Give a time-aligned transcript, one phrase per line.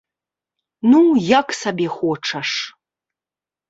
[0.93, 1.01] Ну,
[1.39, 2.49] як сабе хочаш!